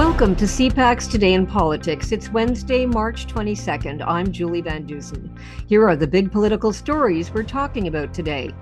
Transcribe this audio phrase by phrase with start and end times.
[0.00, 2.10] Welcome to CPAC's Today in Politics.
[2.10, 4.02] It's Wednesday, March 22nd.
[4.06, 5.30] I'm Julie Van Dusen.
[5.66, 8.54] Here are the big political stories we're talking about today.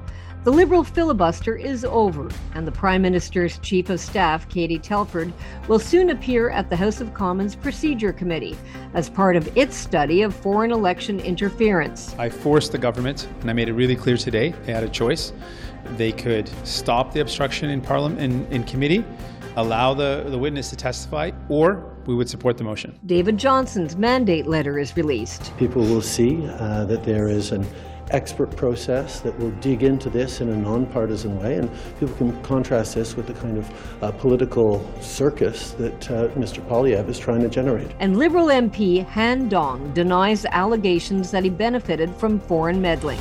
[0.43, 5.33] The Liberal filibuster is over, and the Prime Minister's Chief of Staff, Katie Telford,
[5.69, 8.57] will soon appear at the House of Commons Procedure Committee
[8.95, 12.17] as part of its study of foreign election interference.
[12.19, 15.33] I forced the government, and I made it really clear today they had a choice.
[15.97, 19.05] They could stop the obstruction in Parliament in, in committee
[19.59, 22.99] allow the, the witness to testify, or we would support the motion.
[23.07, 25.57] David Johnston's mandate letter is released.
[25.59, 27.67] People will see uh, that there is an
[28.11, 32.95] expert process that will dig into this in a nonpartisan way, and people can contrast
[32.95, 36.67] this with the kind of uh, political circus that uh, Mr.
[36.69, 37.91] Poilievre is trying to generate.
[37.99, 43.21] And Liberal MP Han Dong denies allegations that he benefited from foreign meddling.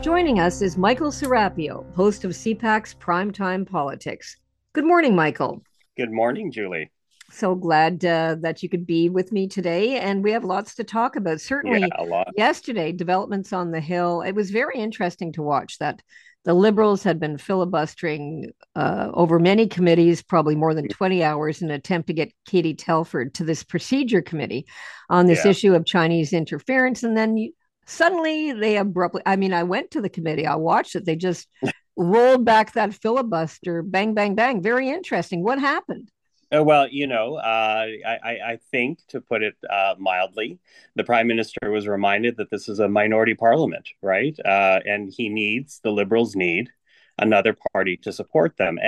[0.00, 4.36] Joining us is Michael Serapio, host of CPAC's Primetime Politics.
[4.74, 5.62] Good morning, Michael.
[5.96, 6.90] Good morning, Julie.
[7.30, 10.00] So glad uh, that you could be with me today.
[10.00, 11.40] And we have lots to talk about.
[11.40, 14.22] Certainly, yeah, yesterday, developments on the Hill.
[14.22, 16.02] It was very interesting to watch that
[16.44, 21.70] the Liberals had been filibustering uh, over many committees, probably more than 20 hours, in
[21.70, 24.66] an attempt to get Katie Telford to this procedure committee
[25.08, 25.52] on this yeah.
[25.52, 27.04] issue of Chinese interference.
[27.04, 27.52] And then you,
[27.86, 31.06] suddenly they abruptly, I mean, I went to the committee, I watched it.
[31.06, 31.48] They just
[31.96, 34.62] rolled back that filibuster, bang, bang, bang.
[34.62, 35.42] Very interesting.
[35.42, 36.10] What happened?
[36.54, 40.58] Uh, well, you know, uh, I, I, think, to put it uh, mildly,
[40.94, 44.36] the prime minister was reminded that this is a minority parliament, right?
[44.44, 46.70] Uh, and he needs, the Liberals need
[47.18, 48.78] another party to support them,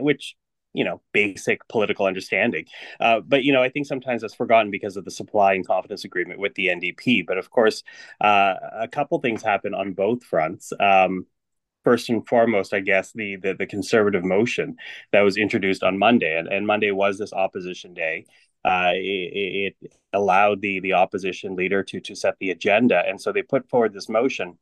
[0.00, 0.34] which,
[0.72, 2.66] you know, basic political understanding.
[3.00, 6.04] Uh, but, you know, I think sometimes that's forgotten because of the supply and confidence
[6.04, 7.26] agreement with the NDP.
[7.26, 7.82] But of course,
[8.20, 10.72] uh, a couple things happen on both fronts.
[10.80, 11.26] Um,
[11.86, 14.76] first and foremost, I guess, the, the, the conservative motion
[15.12, 18.26] that was introduced on Monday, and, and Monday was this opposition day.
[18.64, 23.30] Uh, it, it, allowed the the opposition leader to to set the agenda, and so
[23.30, 24.58] they put forward this motion,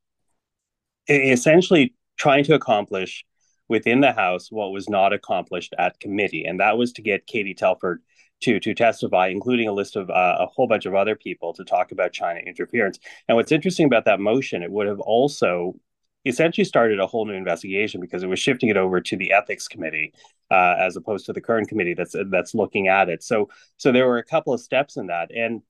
[1.08, 3.24] essentially trying to accomplish
[3.68, 7.54] within the House what was not accomplished at committee, and that was to get Katie
[7.54, 8.02] Telford
[8.42, 11.64] to to testify, including a list of uh, a whole bunch of other people to
[11.64, 12.98] talk about China interference.
[13.28, 15.76] And what's interesting about that motion, it would have also
[16.24, 19.68] essentially started a whole new investigation because it was shifting it over to the ethics
[19.68, 20.12] committee
[20.50, 23.22] uh, as opposed to the current committee that's that's looking at it.
[23.22, 25.62] So so there were a couple of steps in that, and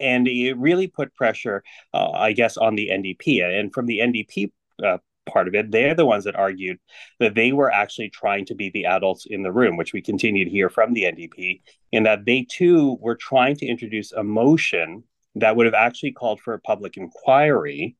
[0.00, 3.42] and it really put pressure, uh, I guess, on the NDP.
[3.42, 4.50] And from the NDP
[4.84, 6.78] uh, part of it, they're the ones that argued
[7.20, 10.44] that they were actually trying to be the adults in the room, which we continue
[10.44, 15.04] to hear from the NDP, in that they too were trying to introduce a motion
[15.36, 17.96] that would have actually called for a public inquiry.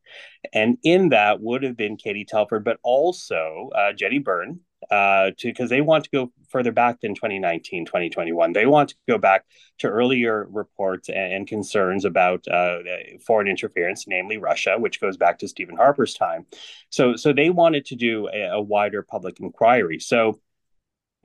[0.52, 5.48] And in that would have been Katie Telford, but also uh, Jenny Byrne, uh, to
[5.48, 8.52] because they want to go further back than 2019, 2021.
[8.52, 9.44] They want to go back
[9.78, 12.78] to earlier reports and, and concerns about uh,
[13.26, 16.46] foreign interference, namely Russia, which goes back to Stephen Harper's time.
[16.90, 19.98] So, so they wanted to do a, a wider public inquiry.
[19.98, 20.38] So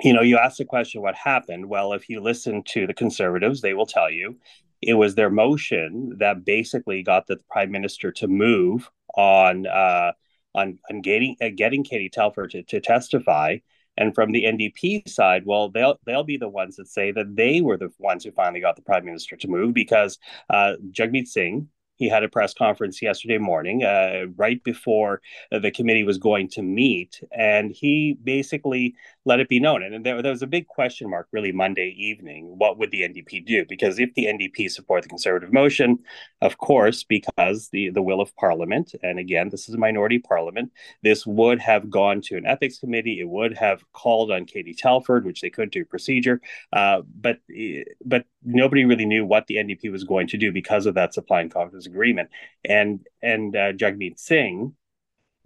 [0.02, 1.68] you know, you ask the question, what happened?
[1.68, 4.38] Well, if you listen to the conservatives, they will tell you
[4.82, 10.14] it was their motion that basically got the prime minister to move on uh,
[10.56, 13.58] on, on getting uh, getting Katie Telford to, to testify.
[13.98, 17.60] And from the NDP side, well, they'll they'll be the ones that say that they
[17.62, 20.18] were the ones who finally got the prime minister to move because
[20.50, 21.68] uh, Jagmeet Singh,
[21.98, 26.62] he had a press conference yesterday morning, uh, right before the committee was going to
[26.62, 28.96] meet, and he basically
[29.30, 29.84] let it be known.
[29.84, 32.56] And there, there was a big question mark, really, Monday evening.
[32.58, 33.64] What would the NDP do?
[33.70, 36.00] Because if the NDP support the Conservative motion,
[36.42, 40.72] of course, because the the will of Parliament, and again, this is a minority Parliament,
[41.04, 43.20] this would have gone to an ethics committee.
[43.20, 46.42] It would have called on Katie Telford, which they could do procedure,
[46.74, 47.38] uh, but
[48.04, 51.42] but nobody really knew what the NDP was going to do because of that supply
[51.42, 52.30] and confidence agreement.
[52.66, 54.74] And and uh, Jagmeet Singh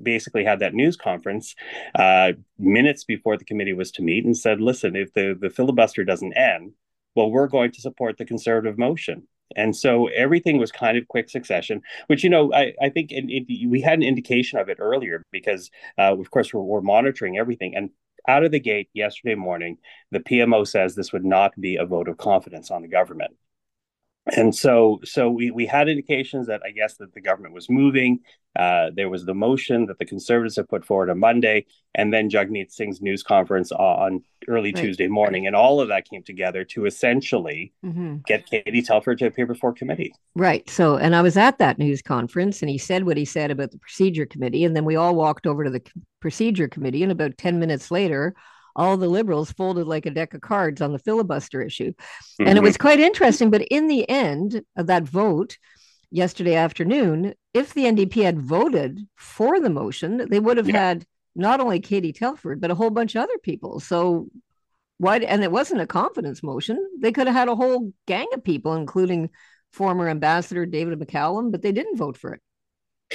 [0.03, 1.55] basically had that news conference
[1.95, 6.03] uh, minutes before the committee was to meet and said, "Listen, if the the filibuster
[6.03, 6.73] doesn't end,
[7.15, 11.29] well, we're going to support the conservative motion." And so everything was kind of quick
[11.29, 14.77] succession, which, you know, I, I think it, it, we had an indication of it
[14.79, 17.75] earlier because, uh, of course, we're, we're monitoring everything.
[17.75, 17.91] And
[18.27, 19.77] out of the gate yesterday morning,
[20.11, 23.35] the PMO says this would not be a vote of confidence on the government
[24.27, 28.19] and so so we, we had indications that i guess that the government was moving
[28.55, 31.65] uh, there was the motion that the conservatives have put forward on monday
[31.95, 34.81] and then jagmeet singh's news conference on early right.
[34.81, 38.17] tuesday morning and all of that came together to essentially mm-hmm.
[38.25, 42.01] get katie telford to appear before committee right so and i was at that news
[42.01, 45.15] conference and he said what he said about the procedure committee and then we all
[45.15, 45.81] walked over to the
[46.21, 48.33] procedure committee and about 10 minutes later
[48.75, 51.91] all the liberals folded like a deck of cards on the filibuster issue.
[51.91, 52.47] Mm-hmm.
[52.47, 53.49] And it was quite interesting.
[53.49, 55.57] But in the end of that vote
[56.11, 60.77] yesterday afternoon, if the NDP had voted for the motion, they would have yeah.
[60.77, 61.05] had
[61.35, 63.79] not only Katie Telford, but a whole bunch of other people.
[63.79, 64.27] So
[64.97, 66.77] why and it wasn't a confidence motion.
[66.99, 69.29] They could have had a whole gang of people, including
[69.71, 72.41] former ambassador David McCallum, but they didn't vote for it.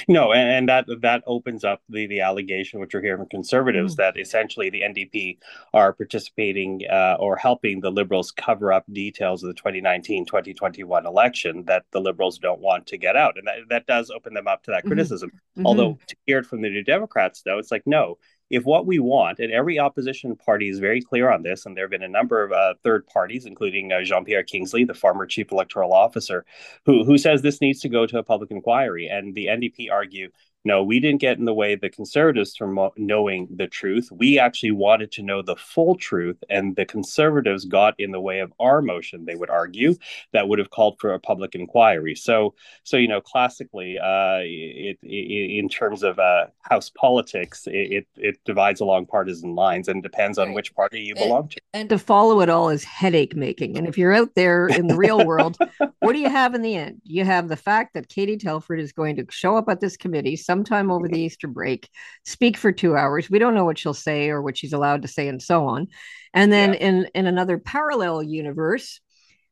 [0.07, 3.93] No, and, and, that that opens up the the allegation, which we're hearing from conservatives,
[3.93, 3.97] mm.
[3.97, 5.37] that essentially the NDP
[5.73, 11.85] are participating uh, or helping the Liberals cover up details of the 2019-2021 election that
[11.91, 14.71] the Liberals don't want to get out, and that that does open them up to
[14.71, 14.89] that mm-hmm.
[14.89, 15.31] criticism.
[15.31, 15.65] Mm-hmm.
[15.65, 18.17] Although to hear it from the New Democrats, though, it's like no,
[18.49, 21.83] if what we want, and every opposition party is very clear on this, and there
[21.85, 25.25] have been a number of uh, third parties, including uh, Jean Pierre Kingsley, the former
[25.25, 26.45] chief electoral officer,
[26.85, 29.07] who, who says this needs to go to a public inquiry.
[29.07, 30.29] And the NDP argue
[30.65, 34.09] no, we didn't get in the way the conservatives from knowing the truth.
[34.11, 38.39] We actually wanted to know the full truth, and the conservatives got in the way
[38.39, 39.25] of our motion.
[39.25, 39.95] They would argue
[40.33, 42.15] that would have called for a public inquiry.
[42.15, 48.05] So, so you know, classically, uh, it, it, in terms of uh, House politics, it,
[48.17, 50.55] it divides along partisan lines and depends on right.
[50.55, 51.61] which party you belong to.
[51.73, 53.77] And to follow it all is headache making.
[53.77, 55.57] And if you're out there in the real world,
[55.99, 57.01] what do you have in the end?
[57.05, 60.35] You have the fact that Katie Telford is going to show up at this committee
[60.49, 61.87] sometime over the Easter break,
[62.25, 63.29] speak for two hours.
[63.29, 65.87] We don't know what she'll say or what she's allowed to say, and so on.
[66.33, 66.79] And then yeah.
[66.79, 68.99] in in another parallel universe,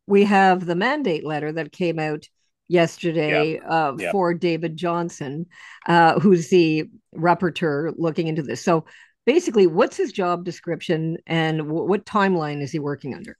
[0.08, 2.26] we have the mandate letter that came out
[2.68, 3.70] yesterday yeah.
[3.70, 4.12] Uh, yeah.
[4.12, 5.46] for David Johnston,
[5.88, 6.86] uh, who's the
[7.16, 8.64] rapporteur looking into this.
[8.64, 8.86] So
[9.28, 13.38] basically, what's his job description and w- what timeline is he working under?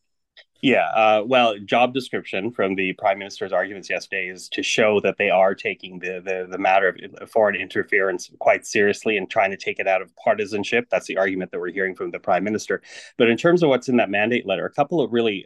[0.62, 5.18] Yeah, uh, well, job description from the prime minister's arguments yesterday is to show that
[5.18, 9.58] they are taking the, the the matter of foreign interference quite seriously and trying to
[9.58, 10.88] take it out of partisanship.
[10.90, 12.82] That's the argument that we're hearing from the prime minister.
[13.18, 15.46] But in terms of what's in that mandate letter, a couple of really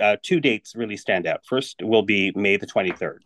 [0.00, 1.44] uh, two dates really stand out.
[1.44, 3.24] First will be May the twenty third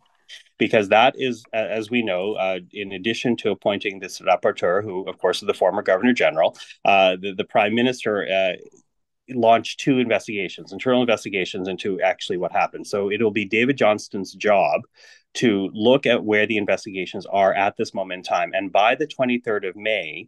[0.57, 5.17] because that is, as we know, uh, in addition to appointing this rapporteur, who, of
[5.17, 8.53] course, is the former governor general, uh, the, the prime minister uh,
[9.33, 12.87] launch two investigations, internal investigations into actually what happened.
[12.87, 14.81] So it'll be David Johnston's job
[15.35, 18.51] to look at where the investigations are at this moment in time.
[18.53, 20.27] And by the 23rd of May,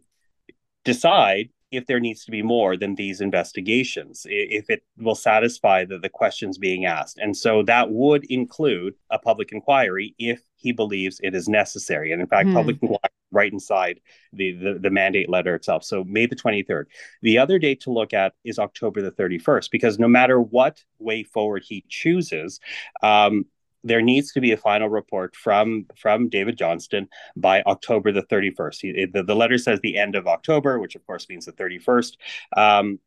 [0.84, 5.98] decide if there needs to be more than these investigations, if it will satisfy the,
[5.98, 7.18] the questions being asked.
[7.18, 12.12] And so that would include a public inquiry if he believes it is necessary.
[12.12, 12.54] And in fact, mm.
[12.54, 14.00] public inquiry right inside
[14.32, 15.84] the, the, the mandate letter itself.
[15.84, 16.84] So May the 23rd.
[17.22, 21.22] The other date to look at is October the 31st, because no matter what way
[21.22, 22.60] forward he chooses,
[23.02, 23.46] um,
[23.84, 28.80] there needs to be a final report from from David Johnston by October the 31st.
[28.80, 32.16] He, the, the letter says the end of October, which of course means the 31st,
[32.56, 32.98] um,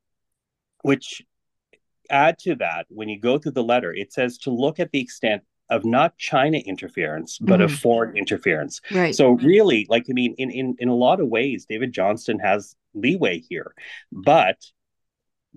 [0.84, 1.24] which
[2.10, 5.02] add to that, when you go through the letter, it says to look at the
[5.02, 7.64] extent of not China interference, but mm-hmm.
[7.64, 8.82] of foreign interference.
[8.92, 9.16] Right.
[9.16, 12.76] So really, like I mean, in, in in a lot of ways, David Johnston has
[12.94, 13.74] leeway here,
[14.12, 14.58] but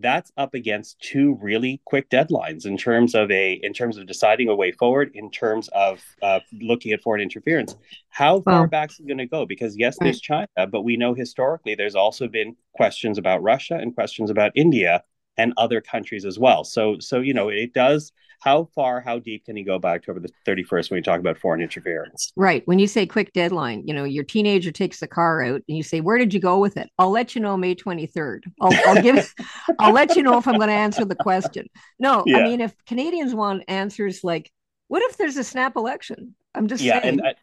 [0.00, 4.48] that's up against two really quick deadlines in terms of a in terms of deciding
[4.48, 7.76] a way forward in terms of uh, looking at foreign interference
[8.08, 10.06] how far back is it going to go because yes right.
[10.06, 14.52] there's china but we know historically there's also been questions about russia and questions about
[14.54, 15.02] india
[15.36, 19.44] and other countries as well so so you know it does how far, how deep
[19.44, 22.32] can you go back to over the 31st when you talk about foreign interference?
[22.36, 22.66] Right.
[22.66, 25.82] When you say quick deadline, you know, your teenager takes the car out and you
[25.82, 26.88] say, Where did you go with it?
[26.98, 28.44] I'll let you know May 23rd.
[28.60, 29.32] I'll, I'll give
[29.78, 31.68] I'll let you know if I'm going to answer the question.
[31.98, 32.38] No, yeah.
[32.38, 34.50] I mean, if Canadians want answers like,
[34.88, 36.34] what if there's a snap election?
[36.54, 37.20] I'm just yeah, saying.
[37.20, 37.34] And,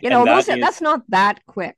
[0.00, 1.76] you know, that those, is, that's not that quick.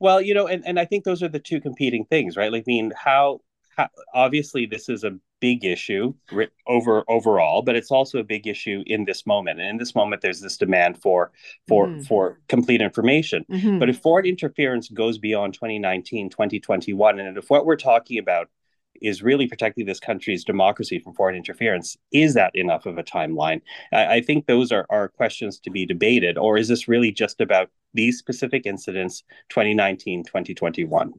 [0.00, 2.50] Well, you know, and, and I think those are the two competing things, right?
[2.50, 3.40] Like, I mean, how,
[3.76, 6.14] how obviously this is a big issue
[6.66, 9.60] over overall, but it's also a big issue in this moment.
[9.60, 11.32] And in this moment, there's this demand for
[11.68, 12.02] for mm-hmm.
[12.02, 13.44] for complete information.
[13.50, 13.78] Mm-hmm.
[13.78, 18.48] But if foreign interference goes beyond 2019, 2021, and if what we're talking about
[19.02, 21.96] is really protecting this country's democracy from foreign interference.
[22.12, 23.60] Is that enough of a timeline?
[23.92, 26.38] I, I, think those are, are questions to be debated.
[26.38, 31.12] Or is this really just about these specific incidents, 2019, 2021?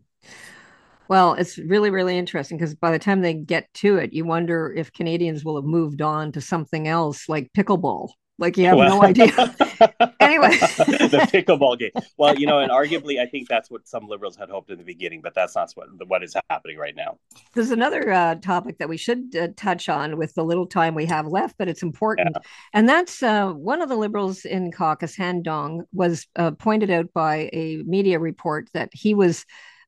[1.07, 4.73] Well, it's really, really interesting because by the time they get to it, you wonder
[4.75, 8.09] if Canadians will have moved on to something else like pickleball.
[8.37, 9.27] Like you have well, no idea.
[10.19, 11.91] anyway, the pickleball game.
[12.17, 14.83] Well, you know, and arguably, I think that's what some liberals had hoped in the
[14.83, 17.17] beginning, but that's not what what is happening right now.
[17.53, 21.05] There's another uh, topic that we should uh, touch on with the little time we
[21.05, 22.41] have left, but it's important, yeah.
[22.73, 27.13] and that's uh, one of the liberals in caucus, Han Dong, was uh, pointed out
[27.13, 29.45] by a media report that he was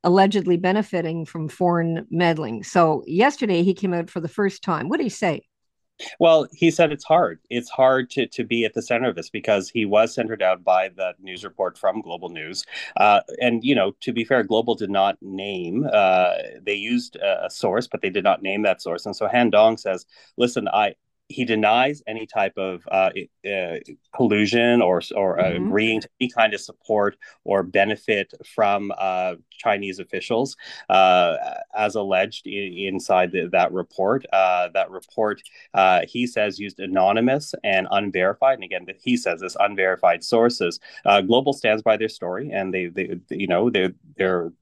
[0.08, 2.64] allegedly benefiting from foreign meddling.
[2.64, 4.88] So yesterday he came out for the first time.
[4.88, 5.42] What did he say?
[6.18, 7.40] Well, he said it's hard.
[7.50, 10.64] It's hard to, to be at the center of this because he was centered out
[10.64, 12.64] by the news report from Global News.
[12.96, 17.48] Uh, and, you know, to be fair, Global did not name, uh, they used a,
[17.48, 19.06] a source, but they did not name that source.
[19.06, 20.06] And so Han Dong says,
[20.38, 20.96] listen, I,
[21.30, 23.10] he denies any type of uh,
[23.46, 23.76] uh,
[24.16, 25.68] collusion or or mm-hmm.
[25.68, 30.56] agreeing to any kind of support or benefit from uh, Chinese officials,
[30.90, 31.36] uh,
[31.76, 34.26] as alleged in, inside the, that report.
[34.32, 35.42] Uh, that report,
[35.74, 38.56] uh, he says, used anonymous and unverified.
[38.56, 40.80] And again, he says this unverified sources.
[41.26, 43.90] Global stands by their story, and they, they, you know, they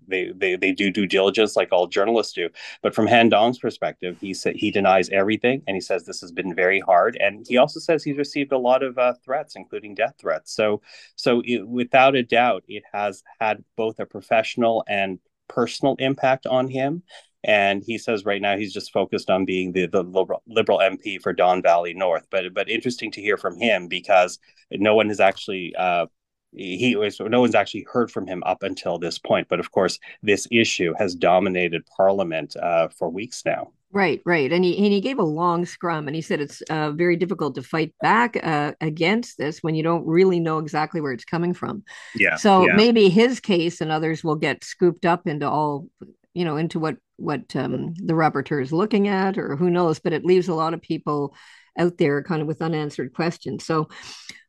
[0.07, 2.49] they they they do due diligence like all journalists do.
[2.81, 6.31] But from Han Dong's perspective, he said he denies everything, and he says this has
[6.31, 7.17] been very hard.
[7.19, 10.53] And he also says he's received a lot of uh, threats, including death threats.
[10.53, 10.81] So,
[11.15, 16.67] so it, without a doubt, it has had both a professional and personal impact on
[16.67, 17.03] him.
[17.43, 21.21] And he says right now he's just focused on being the, the liberal, liberal MP
[21.21, 22.25] for Don Valley North.
[22.31, 24.39] But but interesting to hear from him because
[24.71, 26.07] no one has actually uh,
[26.55, 29.47] he was no one's actually heard from him up until this point.
[29.47, 33.71] But of course, this issue has dominated Parliament uh, for weeks now.
[33.91, 36.91] Right, right, and he and he gave a long scrum, and he said it's uh,
[36.91, 41.13] very difficult to fight back uh, against this when you don't really know exactly where
[41.13, 41.83] it's coming from.
[42.13, 42.35] Yeah.
[42.35, 42.75] So yeah.
[42.75, 45.87] maybe his case and others will get scooped up into all,
[46.33, 49.99] you know, into what what um, the rapporteur is looking at, or who knows.
[49.99, 51.33] But it leaves a lot of people
[51.79, 53.65] out there kind of with unanswered questions.
[53.65, 53.87] So,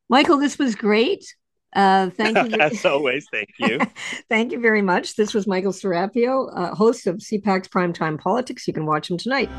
[0.09, 1.25] Michael, this was great.
[1.77, 2.57] Uh, thank you.
[2.61, 3.79] As always, thank you.
[4.31, 5.15] thank you very much.
[5.15, 8.67] This was Michael Serapio, uh, host of CPAC's Primetime Politics.
[8.67, 9.51] You can watch him tonight.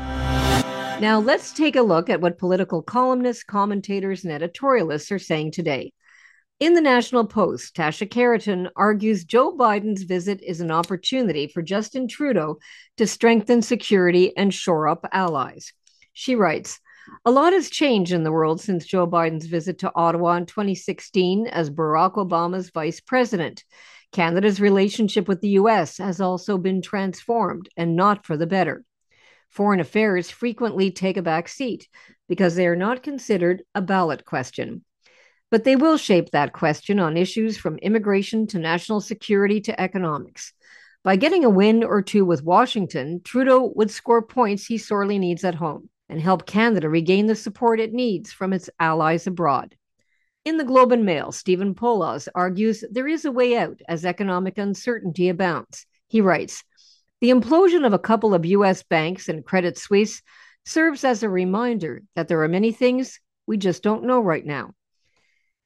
[1.00, 5.92] Now, let's take a look at what political columnists, commentators, and editorialists are saying today.
[6.58, 12.08] In the National Post, Tasha Kheiriddin argues Joe Biden's visit is an opportunity for Justin
[12.08, 12.58] Trudeau
[12.96, 15.72] to strengthen security and shore up allies.
[16.14, 16.80] She writes,
[17.24, 21.46] a lot has changed in the world since Joe Biden's visit to Ottawa in 2016
[21.46, 23.64] as Barack Obama's vice president.
[24.12, 25.98] Canada's relationship with the U.S.
[25.98, 28.84] has also been transformed and not for the better.
[29.50, 31.88] Foreign affairs frequently take a back seat
[32.28, 34.84] because they are not considered a ballot question.
[35.50, 40.52] But they will shape that question on issues from immigration to national security to economics.
[41.04, 45.44] By getting a win or two with Washington, Trudeau would score points he sorely needs
[45.44, 49.76] at home and help Canada regain the support it needs from its allies abroad.
[50.44, 54.56] In the Globe and Mail, Stephen Poloz argues there is a way out as economic
[54.56, 55.84] uncertainty abounds.
[56.06, 56.64] He writes
[57.20, 58.82] The implosion of a couple of U.S.
[58.82, 60.22] banks and Credit Suisse
[60.64, 64.72] serves as a reminder that there are many things we just don't know right now.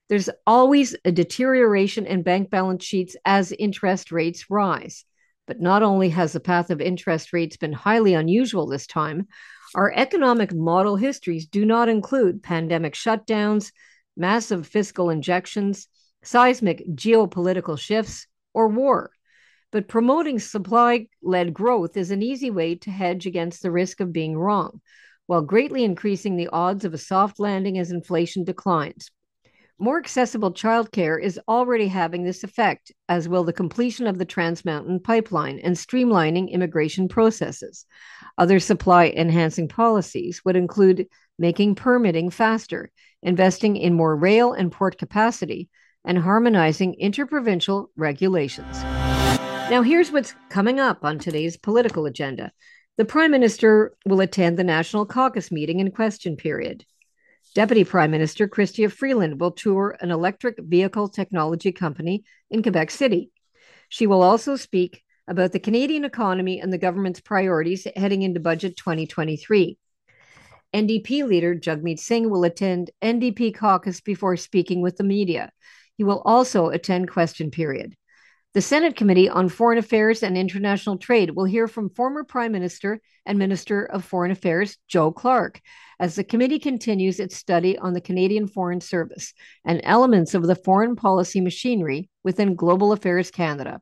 [0.08, 5.04] There's always a deterioration in bank balance sheets as interest rates rise.
[5.46, 9.26] But not only has the path of interest rates been highly unusual this time,
[9.74, 13.72] our economic model histories do not include pandemic shutdowns,
[14.16, 15.88] massive fiscal injections,
[16.22, 19.10] seismic geopolitical shifts, or war.
[19.70, 24.12] But promoting supply led growth is an easy way to hedge against the risk of
[24.12, 24.82] being wrong,
[25.26, 29.10] while greatly increasing the odds of a soft landing as inflation declines.
[29.82, 34.64] More accessible childcare is already having this effect, as will the completion of the Trans
[34.64, 37.84] Mountain pipeline and streamlining immigration processes.
[38.38, 42.92] Other supply enhancing policies would include making permitting faster,
[43.24, 45.68] investing in more rail and port capacity,
[46.04, 48.84] and harmonizing interprovincial regulations.
[48.84, 52.52] Now, here's what's coming up on today's political agenda.
[52.98, 56.84] The Prime Minister will attend the National Caucus meeting in question period.
[57.54, 63.30] Deputy Prime Minister Chrystia Freeland will tour an electric vehicle technology company in Quebec City.
[63.90, 68.78] She will also speak about the Canadian economy and the government's priorities heading into Budget
[68.78, 69.76] 2023.
[70.73, 75.52] NDP leader Jagmeet Singh will attend NDP caucus before speaking with the media.
[75.99, 77.94] He will also attend question period.
[78.54, 83.00] The Senate Committee on Foreign Affairs and International Trade will hear from former Prime Minister
[83.25, 85.62] and Minister of Foreign Affairs Joe Clark
[85.99, 89.32] as the committee continues its study on the Canadian Foreign Service
[89.64, 93.80] and elements of the foreign policy machinery within Global Affairs Canada.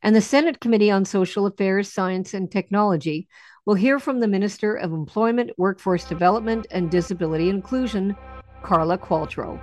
[0.00, 3.26] And the Senate Committee on Social Affairs, Science and Technology
[3.66, 8.16] will hear from the Minister of Employment, Workforce Development and Disability Inclusion,
[8.62, 9.60] Carla Qualtrough.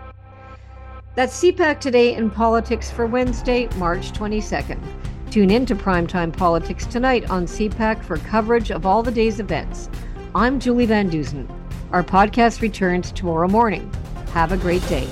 [1.16, 4.78] That's CPAC Today in Politics for Wednesday, March 22nd.
[5.32, 9.90] Tune in to Primetime Politics tonight on CPAC for coverage of all the day's events.
[10.36, 11.48] I'm Julie Van Dusen.
[11.94, 13.90] Our podcast returns tomorrow morning.
[14.34, 15.08] Have a great day.